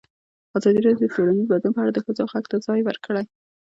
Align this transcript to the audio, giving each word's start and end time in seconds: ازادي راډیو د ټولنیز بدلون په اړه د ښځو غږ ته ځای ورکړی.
ازادي 0.57 0.79
راډیو 0.85 1.03
د 1.05 1.11
ټولنیز 1.13 1.45
بدلون 1.49 1.73
په 1.75 1.81
اړه 1.83 1.91
د 1.93 1.99
ښځو 2.05 2.23
غږ 2.31 2.45
ته 2.51 2.57
ځای 2.65 2.79
ورکړی. 2.83 3.25